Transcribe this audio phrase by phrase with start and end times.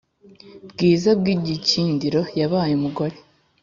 [0.71, 3.15] bwiza bw’igikindiro yabaye umugore